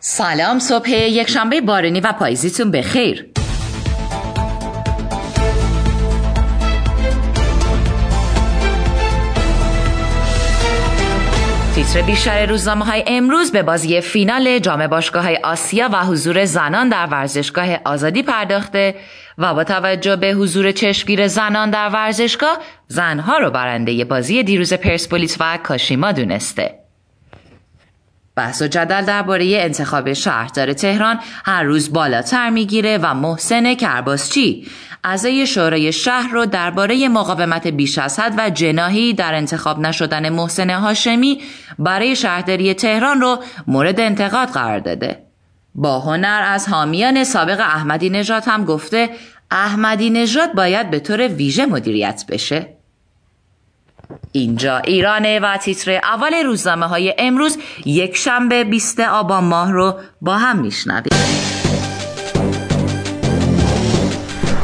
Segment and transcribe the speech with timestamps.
[0.00, 3.26] سلام صبح یک شنبه بارانی و پاییزیتون بخیر
[11.74, 16.88] تیتر بیشتر روزنامه های امروز به بازی فینال جام باشگاه های آسیا و حضور زنان
[16.88, 18.94] در ورزشگاه آزادی پرداخته
[19.38, 22.58] و با توجه به حضور چشمگیر زنان در ورزشگاه
[22.88, 26.77] زنها رو برنده بازی دیروز پرسپولیس و کاشیما دونسته.
[28.38, 34.66] بحث و جدل درباره انتخاب شهردار تهران هر روز بالاتر می‌گیره و محسن کرباسچی
[35.04, 40.70] اعضای شورای شهر رو درباره مقاومت بیش از حد و جناهی در انتخاب نشدن محسن
[40.70, 41.40] هاشمی
[41.78, 45.22] برای شهرداری تهران رو مورد انتقاد قرار داده.
[45.74, 49.10] با هنر از حامیان سابق احمدی نژاد هم گفته
[49.50, 52.77] احمدی نژاد باید به طور ویژه مدیریت بشه.
[54.32, 60.36] اینجا ایرانه و تیتر اول روزنامه های امروز یک شنبه 20 آبان ماه رو با
[60.38, 61.18] هم میشنویم.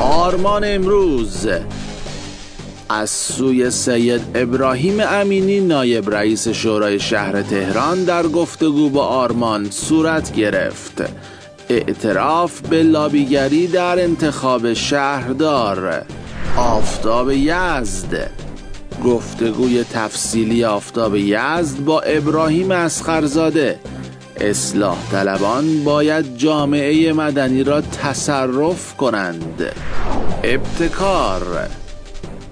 [0.00, 1.48] آرمان امروز.
[2.90, 10.32] از سوی سید ابراهیم امینی نایب رئیس شورای شهر تهران در گفتگو با آرمان صورت
[10.32, 11.02] گرفت.
[11.68, 16.04] اعتراف به لابیگری در انتخاب شهردار.
[16.56, 18.30] آفتاب یزد.
[19.04, 23.78] گفتگوی تفصیلی آفتاب یزد با ابراهیم اسخرزاده.
[24.40, 29.72] اصلاح طلبان باید جامعه مدنی را تصرف کنند.
[30.44, 31.68] ابتکار.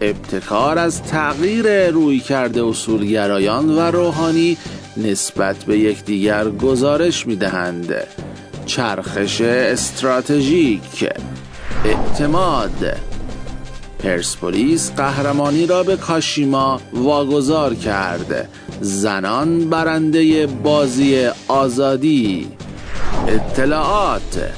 [0.00, 4.56] ابتکار از تغییر روی کرده اصولگرایان و روحانی
[4.96, 7.94] نسبت به یکدیگر گزارش می دهند
[8.66, 11.08] چرخش استراتژیک.
[11.84, 13.15] اعتماد.
[13.98, 18.48] پرسپولیس قهرمانی را به کاشیما واگذار کرد
[18.80, 22.48] زنان برنده بازی آزادی.
[23.28, 24.50] اطلاعات.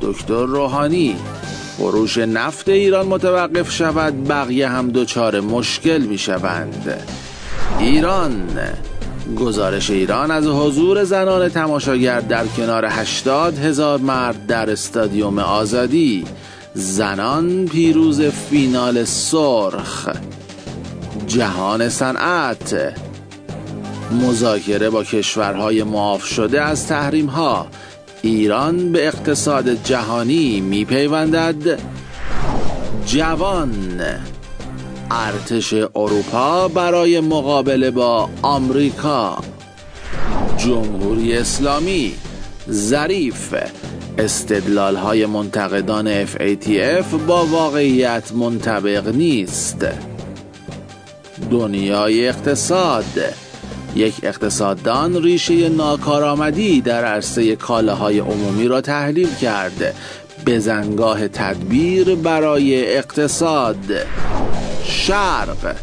[0.00, 1.16] دکتر روحانی
[1.78, 7.04] فروش نفت ایران متوقف شود بقیه هم دچار مشکل می شوند
[7.78, 8.48] ایران.
[9.36, 16.24] گزارش ایران از حضور زنان تماشاگر در کنار 80 هزار مرد در استادیوم آزادی.
[16.74, 20.08] زنان پیروز فینال سرخ.
[21.26, 22.94] جهان صنعت.
[24.12, 27.66] مذاکره با کشورهای معاف شده از تحریم ها
[28.22, 31.80] ایران به اقتصاد جهانی میپیوندد.
[33.06, 34.00] جوان.
[35.10, 39.38] ارتش اروپا برای مقابله با آمریکا.
[40.58, 42.14] جمهوری اسلامی.
[42.70, 43.54] ظریف.
[44.20, 49.86] استدلال های منتقدان FATF با واقعیت منطبق نیست.
[51.50, 53.04] دنیای اقتصاد.
[53.96, 59.94] یک اقتصاددان ریشه ناکارآمدی در عرصه کالاهای عمومی را تحلیل کرده
[60.46, 64.06] بزنگاه تدبیر برای اقتصاد.
[64.84, 65.76] شرق.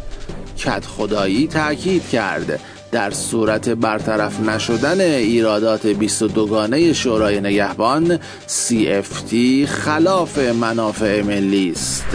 [0.58, 2.60] کت خدایی تأکید کرده
[2.92, 9.36] در صورت برطرف نشدن ایرادات 22 گانه شورای نگهبان CFT
[9.68, 12.06] خلاف منافع ملی است.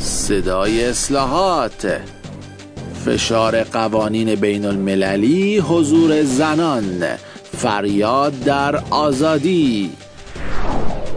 [0.00, 2.00] صدای اصلاحات.
[3.04, 7.04] فشار قوانین بین المللی حضور زنان.
[7.56, 9.90] فریاد در آزادی.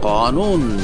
[0.02, 0.80] قانون.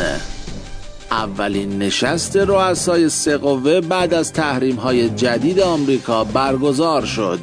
[1.10, 3.38] اولین نشست رؤسای سه
[3.80, 7.40] بعد از تحریم های جدید آمریکا برگزار شد.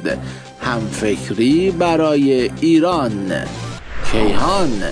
[0.62, 3.32] همفکری برای ایران.
[4.12, 4.84] کیهان.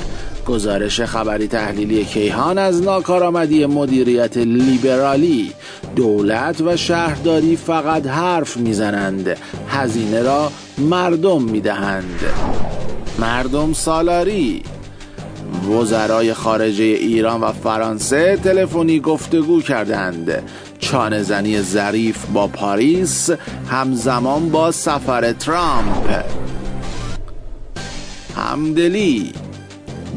[0.47, 5.51] گزارش خبری تحلیلی کیهان از ناکارآمدی مدیریت لیبرالی.
[5.95, 9.37] دولت و شهرداری فقط حرف می‌زنند.
[9.69, 12.19] هزینه را مردم می‌دهند.
[13.19, 14.63] مردم سالاری.
[15.65, 20.43] وزرای خارجه ایران و فرانسه تلفنی گفتگو کردند.
[20.79, 23.29] چانه زنی ظریف با پاریس
[23.71, 26.23] همزمان با سفر ترامپ.
[28.37, 29.33] همدلی.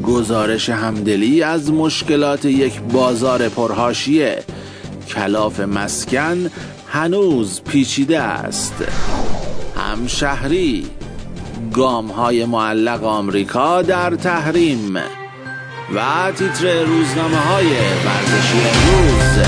[0.03, 4.43] گزارش همدلی از مشکلات یک بازار پرهاشیه.
[5.07, 6.49] کلاف مسکن
[6.87, 8.73] هنوز پیچیده است.
[9.75, 10.85] همشهری.
[11.73, 14.97] گام های معلق آمریکا در تحریم.
[15.95, 17.67] و تیتر روزنامه های
[18.05, 19.47] ورزشی امروز.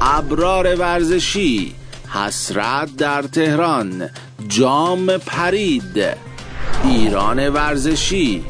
[0.00, 1.74] ابرار ورزشی
[2.08, 4.10] حسرت در تهران
[4.48, 6.04] جام پرید
[6.84, 8.44] ایران ورزشی.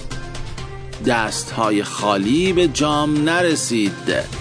[1.06, 4.36] دست های خالی به جام نرسید.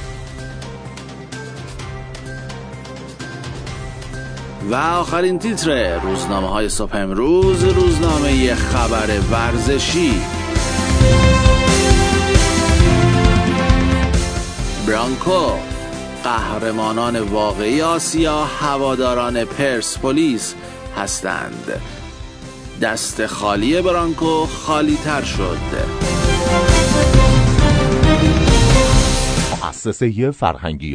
[4.71, 10.21] و آخرین تیتر روزنامه های صبح امروز روزنامه خبر ورزشی.
[14.87, 15.45] برانکو
[16.23, 20.55] قهرمانان واقعی آسیا هواداران پرسپولیس
[20.97, 21.81] هستند.
[22.81, 25.57] دست خالی برانکو خالی تر شد.
[29.63, 30.93] مؤسسه فرهنگی